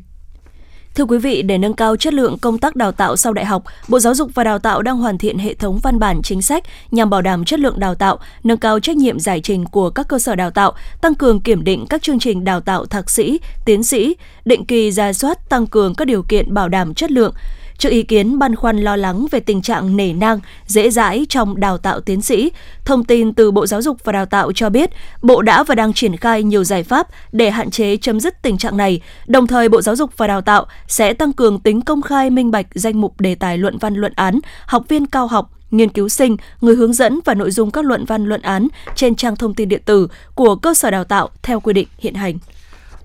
[0.95, 3.63] Thưa quý vị, để nâng cao chất lượng công tác đào tạo sau đại học,
[3.87, 6.63] Bộ Giáo dục và Đào tạo đang hoàn thiện hệ thống văn bản chính sách
[6.91, 10.07] nhằm bảo đảm chất lượng đào tạo, nâng cao trách nhiệm giải trình của các
[10.07, 13.39] cơ sở đào tạo, tăng cường kiểm định các chương trình đào tạo thạc sĩ,
[13.65, 17.33] tiến sĩ, định kỳ ra soát tăng cường các điều kiện bảo đảm chất lượng,
[17.83, 21.59] Trước ý kiến băn khoăn lo lắng về tình trạng nể nang, dễ dãi trong
[21.59, 22.51] đào tạo tiến sĩ,
[22.85, 24.89] thông tin từ Bộ Giáo dục và Đào tạo cho biết,
[25.21, 28.57] Bộ đã và đang triển khai nhiều giải pháp để hạn chế chấm dứt tình
[28.57, 29.01] trạng này.
[29.27, 32.51] Đồng thời, Bộ Giáo dục và Đào tạo sẽ tăng cường tính công khai minh
[32.51, 36.09] bạch danh mục đề tài luận văn luận án, học viên cao học, nghiên cứu
[36.09, 39.53] sinh, người hướng dẫn và nội dung các luận văn luận án trên trang thông
[39.53, 42.37] tin điện tử của cơ sở đào tạo theo quy định hiện hành.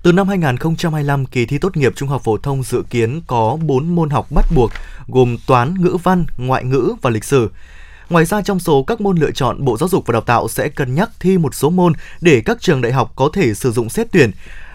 [0.03, 3.95] Từ năm 2025, kỳ thi tốt nghiệp trung học phổ thông dự kiến có 4
[3.95, 4.71] môn học bắt buộc
[5.09, 7.51] gồm toán, ngữ văn, ngoại ngữ và lịch sử.
[8.11, 10.69] Ngoài ra trong số các môn lựa chọn, Bộ Giáo dục và Đào tạo sẽ
[10.69, 13.89] cân nhắc thi một số môn để các trường đại học có thể sử dụng
[13.89, 14.31] xét tuyển.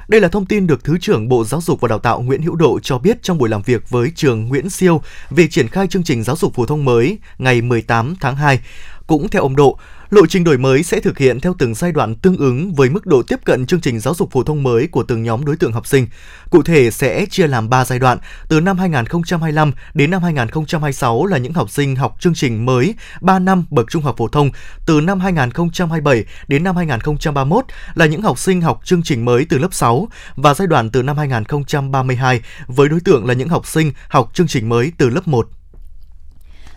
[0.07, 2.55] Đây là thông tin được Thứ trưởng Bộ Giáo dục và Đào tạo Nguyễn Hữu
[2.55, 6.03] Độ cho biết trong buổi làm việc với trường Nguyễn Siêu về triển khai chương
[6.03, 8.59] trình giáo dục phổ thông mới ngày 18 tháng 2.
[9.07, 9.77] Cũng theo ông Độ,
[10.13, 13.05] Lộ trình đổi mới sẽ thực hiện theo từng giai đoạn tương ứng với mức
[13.05, 15.71] độ tiếp cận chương trình giáo dục phổ thông mới của từng nhóm đối tượng
[15.71, 16.07] học sinh.
[16.49, 21.37] Cụ thể sẽ chia làm 3 giai đoạn, từ năm 2025 đến năm 2026 là
[21.37, 24.49] những học sinh học chương trình mới 3 năm bậc trung học phổ thông,
[24.85, 29.57] từ năm 2027 đến năm 2031 là những học sinh học chương trình mới từ
[29.57, 33.91] lớp 6 và giai đoạn từ năm 2032 với đối tượng là những học sinh
[34.07, 35.47] học chương trình mới từ lớp 1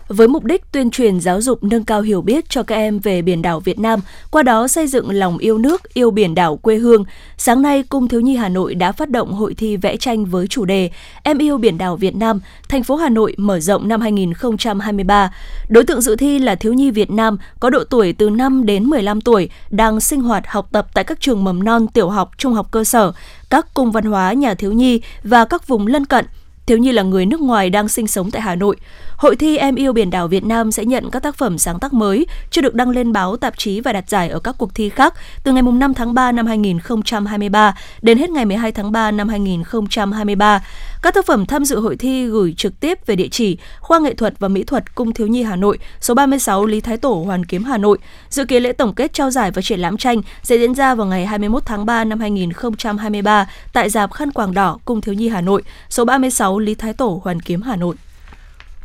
[0.07, 3.21] với mục đích tuyên truyền giáo dục nâng cao hiểu biết cho các em về
[3.21, 3.99] biển đảo Việt Nam,
[4.31, 7.05] qua đó xây dựng lòng yêu nước, yêu biển đảo quê hương.
[7.37, 10.47] Sáng nay, Cung Thiếu nhi Hà Nội đã phát động hội thi vẽ tranh với
[10.47, 10.89] chủ đề
[11.23, 12.39] Em yêu biển đảo Việt Nam,
[12.69, 15.33] thành phố Hà Nội mở rộng năm 2023.
[15.69, 18.83] Đối tượng dự thi là thiếu nhi Việt Nam có độ tuổi từ 5 đến
[18.83, 22.53] 15 tuổi, đang sinh hoạt học tập tại các trường mầm non, tiểu học, trung
[22.53, 23.11] học cơ sở,
[23.49, 26.25] các cung văn hóa nhà thiếu nhi và các vùng lân cận
[26.67, 28.75] thiếu nhi là người nước ngoài đang sinh sống tại Hà Nội.
[29.17, 31.93] Hội thi Em yêu biển đảo Việt Nam sẽ nhận các tác phẩm sáng tác
[31.93, 34.89] mới chưa được đăng lên báo, tạp chí và đạt giải ở các cuộc thi
[34.89, 39.29] khác từ ngày 5 tháng 3 năm 2023 đến hết ngày 12 tháng 3 năm
[39.29, 40.63] 2023.
[41.01, 44.13] Các tác phẩm tham dự hội thi gửi trực tiếp về địa chỉ Khoa Nghệ
[44.13, 47.45] thuật và Mỹ thuật Cung Thiếu nhi Hà Nội, số 36 Lý Thái Tổ, Hoàn
[47.45, 47.97] Kiếm, Hà Nội.
[48.29, 51.07] Dự kiến lễ tổng kết trao giải và triển lãm tranh sẽ diễn ra vào
[51.07, 55.41] ngày 21 tháng 3 năm 2023 tại dạp Khăn Quàng Đỏ, Cung Thiếu nhi Hà
[55.41, 57.95] Nội, số 36 Lý Thái Tổ, Hoàn Kiếm, Hà Nội.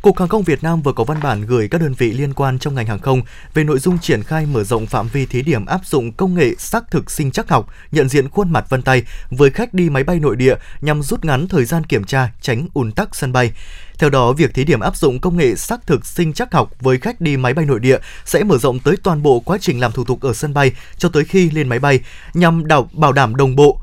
[0.03, 2.59] Cục Hàng không Việt Nam vừa có văn bản gửi các đơn vị liên quan
[2.59, 3.21] trong ngành hàng không
[3.53, 6.55] về nội dung triển khai mở rộng phạm vi thí điểm áp dụng công nghệ
[6.57, 10.03] xác thực sinh chắc học, nhận diện khuôn mặt vân tay với khách đi máy
[10.03, 13.51] bay nội địa nhằm rút ngắn thời gian kiểm tra, tránh ùn tắc sân bay.
[13.99, 16.99] Theo đó, việc thí điểm áp dụng công nghệ xác thực sinh chắc học với
[16.99, 19.91] khách đi máy bay nội địa sẽ mở rộng tới toàn bộ quá trình làm
[19.91, 21.99] thủ tục ở sân bay cho tới khi lên máy bay
[22.33, 23.79] nhằm đảo, bảo đảm đồng bộ,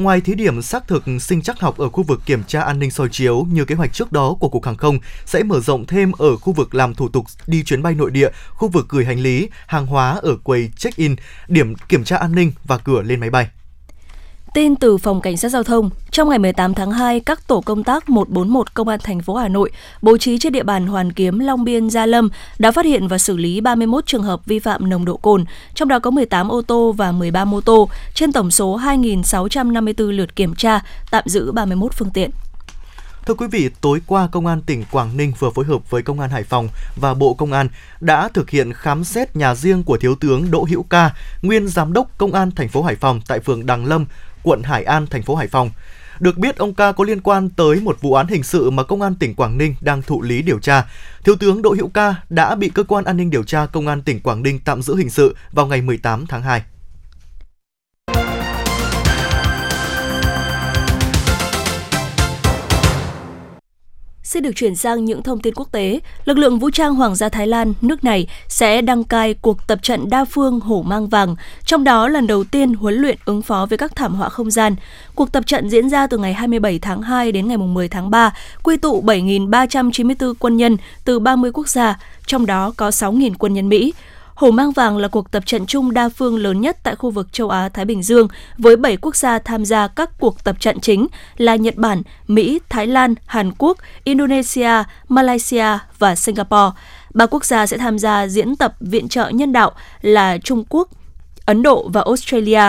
[0.00, 2.90] Ngoài thí điểm xác thực sinh chắc học ở khu vực kiểm tra an ninh
[2.90, 6.12] soi chiếu như kế hoạch trước đó của Cục Hàng không sẽ mở rộng thêm
[6.12, 9.20] ở khu vực làm thủ tục đi chuyến bay nội địa, khu vực gửi hành
[9.20, 11.16] lý, hàng hóa ở quầy check-in,
[11.48, 13.48] điểm kiểm tra an ninh và cửa lên máy bay.
[14.54, 17.84] Tin từ Phòng Cảnh sát Giao thông, trong ngày 18 tháng 2, các tổ công
[17.84, 19.70] tác 141 Công an thành phố Hà Nội
[20.02, 23.18] bố trí trên địa bàn Hoàn Kiếm, Long Biên, Gia Lâm đã phát hiện và
[23.18, 26.62] xử lý 31 trường hợp vi phạm nồng độ cồn, trong đó có 18 ô
[26.62, 31.92] tô và 13 mô tô, trên tổng số 2.654 lượt kiểm tra, tạm giữ 31
[31.94, 32.30] phương tiện.
[33.26, 36.20] Thưa quý vị, tối qua Công an tỉnh Quảng Ninh vừa phối hợp với Công
[36.20, 37.68] an Hải Phòng và Bộ Công an
[38.00, 41.10] đã thực hiện khám xét nhà riêng của Thiếu tướng Đỗ Hữu Ca,
[41.42, 44.06] nguyên Giám đốc Công an thành phố Hải Phòng tại phường Đằng Lâm,
[44.42, 45.70] quận Hải An, thành phố Hải Phòng.
[46.20, 49.02] Được biết ông Ca có liên quan tới một vụ án hình sự mà công
[49.02, 50.86] an tỉnh Quảng Ninh đang thụ lý điều tra.
[51.24, 54.02] Thiếu tướng Đỗ Hữu Ca đã bị cơ quan an ninh điều tra công an
[54.02, 56.62] tỉnh Quảng Ninh tạm giữ hình sự vào ngày 18 tháng 2.
[64.30, 66.00] Xin được chuyển sang những thông tin quốc tế.
[66.24, 69.78] Lực lượng vũ trang Hoàng gia Thái Lan, nước này sẽ đăng cai cuộc tập
[69.82, 73.66] trận đa phương hổ mang vàng, trong đó lần đầu tiên huấn luyện ứng phó
[73.70, 74.76] với các thảm họa không gian.
[75.14, 78.34] Cuộc tập trận diễn ra từ ngày 27 tháng 2 đến ngày 10 tháng 3,
[78.62, 83.68] quy tụ 7.394 quân nhân từ 30 quốc gia, trong đó có 6.000 quân nhân
[83.68, 83.92] Mỹ.
[84.40, 87.32] Hổ mang vàng là cuộc tập trận chung đa phương lớn nhất tại khu vực
[87.32, 90.80] châu Á Thái Bình Dương với 7 quốc gia tham gia các cuộc tập trận
[90.80, 94.70] chính là Nhật Bản, Mỹ, Thái Lan, Hàn Quốc, Indonesia,
[95.08, 96.70] Malaysia và Singapore.
[97.14, 99.72] Ba quốc gia sẽ tham gia diễn tập viện trợ nhân đạo
[100.02, 100.88] là Trung Quốc,
[101.46, 102.62] Ấn Độ và Australia.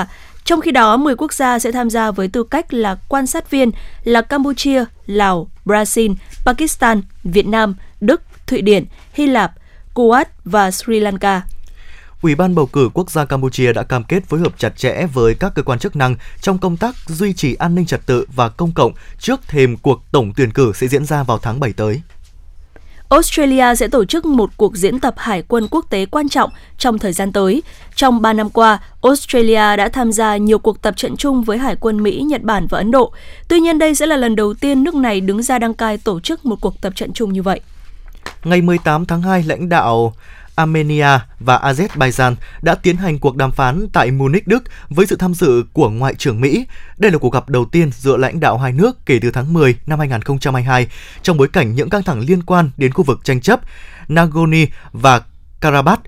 [0.44, 3.52] Trong khi đó, 10 quốc gia sẽ tham gia với tư cách là quan sát
[3.52, 3.72] viên
[4.04, 9.52] là Campuchia, Lào, Brazil, Pakistan, Việt Nam, Đức, Thụy Điển, Hy Lạp,
[9.94, 11.42] Kuwait và Sri Lanka.
[12.22, 15.36] Ủy ban bầu cử quốc gia Campuchia đã cam kết phối hợp chặt chẽ với
[15.36, 18.50] các cơ quan chức năng trong công tác duy trì an ninh trật tự và
[18.50, 22.02] công cộng trước thềm cuộc tổng tuyển cử sẽ diễn ra vào tháng 7 tới.
[23.10, 27.00] Australia sẽ tổ chức một cuộc diễn tập hải quân quốc tế quan trọng trong
[27.00, 27.64] thời gian tới.
[27.96, 31.76] Trong 3 năm qua, Australia đã tham gia nhiều cuộc tập trận chung với hải
[31.76, 33.14] quân Mỹ, Nhật Bản và Ấn Độ.
[33.48, 36.20] Tuy nhiên đây sẽ là lần đầu tiên nước này đứng ra đăng cai tổ
[36.20, 37.62] chức một cuộc tập trận chung như vậy.
[38.44, 40.14] Ngày 18 tháng 2, lãnh đạo
[40.62, 45.34] Armenia và Azerbaijan đã tiến hành cuộc đàm phán tại Munich, Đức với sự tham
[45.34, 46.66] dự của Ngoại trưởng Mỹ.
[46.98, 49.76] Đây là cuộc gặp đầu tiên giữa lãnh đạo hai nước kể từ tháng 10
[49.86, 50.88] năm 2022
[51.22, 53.60] trong bối cảnh những căng thẳng liên quan đến khu vực tranh chấp
[54.08, 54.58] Nagorno
[54.92, 55.22] và
[55.60, 56.02] Karabakh.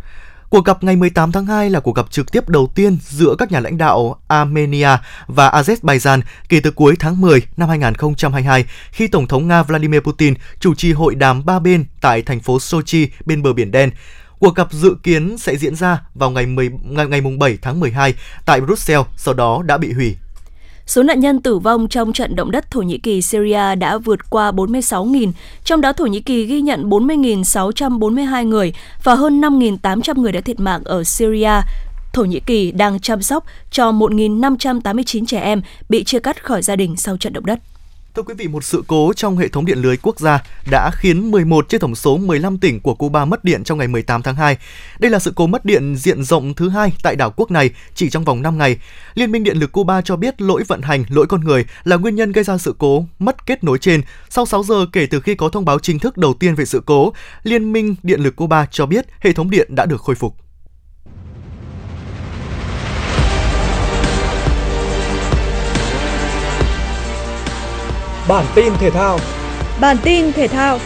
[0.49, 3.51] Cuộc gặp ngày 18 tháng 2 là cuộc gặp trực tiếp đầu tiên giữa các
[3.51, 4.89] nhà lãnh đạo Armenia
[5.27, 10.33] và Azerbaijan kể từ cuối tháng 10 năm 2022 khi Tổng thống Nga Vladimir Putin
[10.59, 13.91] chủ trì hội đàm ba bên tại thành phố Sochi bên bờ Biển Đen.
[14.43, 18.13] Cuộc gặp dự kiến sẽ diễn ra vào ngày 10, ngày, ngày 7 tháng 12
[18.45, 20.15] tại Brussels, sau đó đã bị hủy.
[20.85, 24.29] Số nạn nhân tử vong trong trận động đất Thổ Nhĩ Kỳ Syria đã vượt
[24.29, 25.31] qua 46.000,
[25.63, 30.59] trong đó Thổ Nhĩ Kỳ ghi nhận 40.642 người và hơn 5.800 người đã thiệt
[30.59, 31.61] mạng ở Syria.
[32.13, 36.75] Thổ Nhĩ Kỳ đang chăm sóc cho 1.589 trẻ em bị chia cắt khỏi gia
[36.75, 37.59] đình sau trận động đất.
[38.15, 41.31] Thưa quý vị, một sự cố trong hệ thống điện lưới quốc gia đã khiến
[41.31, 44.57] 11 trên tổng số 15 tỉnh của Cuba mất điện trong ngày 18 tháng 2.
[44.99, 48.09] Đây là sự cố mất điện diện rộng thứ hai tại đảo quốc này chỉ
[48.09, 48.77] trong vòng 5 ngày.
[49.13, 52.15] Liên minh Điện lực Cuba cho biết lỗi vận hành, lỗi con người là nguyên
[52.15, 54.01] nhân gây ra sự cố mất kết nối trên.
[54.29, 56.81] Sau 6 giờ kể từ khi có thông báo chính thức đầu tiên về sự
[56.85, 60.35] cố, Liên minh Điện lực Cuba cho biết hệ thống điện đã được khôi phục.
[68.27, 69.19] Bản tin thể thao.
[69.81, 70.79] Bản tin thể thao.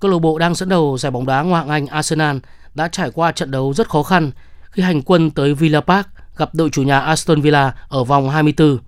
[0.00, 2.36] Câu lạc bộ đang dẫn đầu giải bóng đá Ngoại hạng Anh Arsenal
[2.74, 4.30] đã trải qua trận đấu rất khó khăn
[4.70, 8.78] khi hành quân tới Villa Park gặp đội chủ nhà Aston Villa ở vòng 24.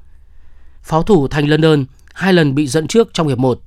[0.83, 3.61] Pháo thủ thành London hai lần bị dẫn trước trong hiệp 1.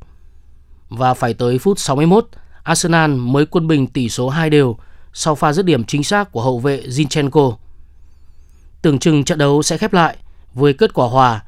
[0.90, 2.28] Và phải tới phút 61,
[2.64, 4.78] Arsenal mới quân bình tỷ số 2 đều
[5.14, 7.56] sau pha dứt điểm chính xác của hậu vệ Zinchenko.
[8.82, 10.18] Tưởng chừng trận đấu sẽ khép lại
[10.54, 11.44] với kết quả hòa,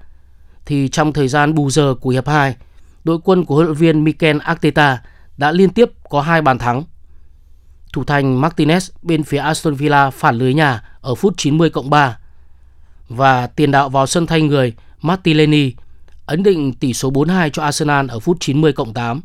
[0.66, 2.56] thì trong thời gian bù giờ của hiệp 2,
[3.04, 5.02] đội quân của huấn luyện viên Mikel Arteta
[5.38, 6.84] đã liên tiếp có hai bàn thắng.
[7.94, 12.18] Thủ thành Martinez bên phía Aston Villa phản lưới nhà ở phút 90 cộng 3
[13.10, 15.74] và tiền đạo vào sân thay người Martinelli
[16.26, 19.22] ấn định tỷ số 4-2 cho Arsenal ở phút 90 cộng 8.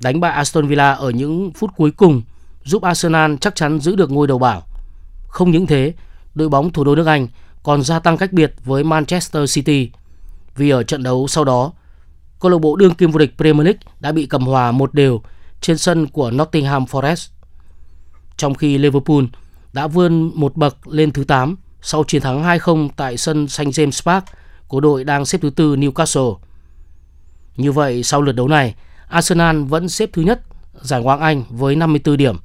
[0.00, 2.22] Đánh bại Aston Villa ở những phút cuối cùng
[2.66, 4.60] giúp Arsenal chắc chắn giữ được ngôi đầu bảng.
[5.28, 5.94] Không những thế,
[6.34, 7.28] đội bóng thủ đô nước Anh
[7.62, 9.90] còn gia tăng cách biệt với Manchester City
[10.56, 11.72] vì ở trận đấu sau đó,
[12.40, 15.20] câu lạc bộ đương kim vô địch Premier League đã bị cầm hòa một đều
[15.60, 17.28] trên sân của Nottingham Forest.
[18.36, 19.24] Trong khi Liverpool
[19.72, 24.12] đã vươn một bậc lên thứ 8 sau chiến thắng 2-0 tại sân St James
[24.12, 24.24] Park
[24.68, 26.36] của đội đang xếp thứ tư Newcastle.
[27.56, 28.74] Như vậy, sau lượt đấu này,
[29.08, 30.40] Arsenal vẫn xếp thứ nhất
[30.82, 32.36] giải Ngoại Anh với 54 điểm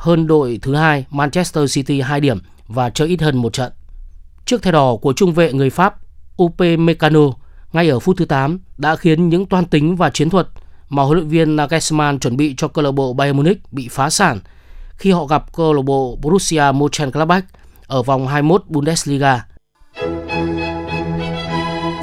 [0.00, 3.72] hơn đội thứ hai Manchester City 2 điểm và chơi ít hơn một trận.
[4.44, 5.96] Trước thay đỏ của trung vệ người Pháp
[6.42, 7.20] Upamecano
[7.72, 10.48] ngay ở phút thứ 8 đã khiến những toan tính và chiến thuật
[10.88, 14.10] mà huấn luyện viên Nagelsmann chuẩn bị cho câu lạc bộ Bayern Munich bị phá
[14.10, 14.38] sản
[14.96, 17.44] khi họ gặp câu lạc bộ Borussia Mönchengladbach
[17.86, 19.44] ở vòng 21 Bundesliga.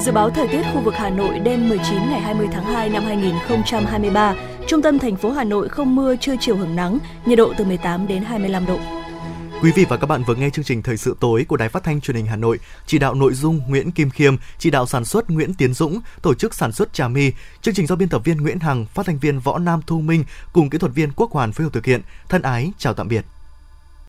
[0.07, 3.03] Dự báo thời tiết khu vực Hà Nội đêm 19 ngày 20 tháng 2 năm
[3.03, 4.35] 2023
[4.67, 7.65] Trung tâm thành phố Hà Nội không mưa, trưa chiều hưởng nắng, nhiệt độ từ
[7.65, 8.79] 18 đến 25 độ.
[9.61, 11.83] Quý vị và các bạn vừa nghe chương trình Thời sự tối của Đài Phát
[11.83, 15.05] thanh Truyền hình Hà Nội, chỉ đạo nội dung Nguyễn Kim Khiêm, chỉ đạo sản
[15.05, 17.31] xuất Nguyễn Tiến Dũng, tổ chức sản xuất Trà My.
[17.61, 20.23] Chương trình do biên tập viên Nguyễn Hằng, phát thanh viên Võ Nam Thu Minh
[20.53, 22.01] cùng kỹ thuật viên Quốc Hoàn phối hợp thực hiện.
[22.29, 23.25] Thân ái chào tạm biệt.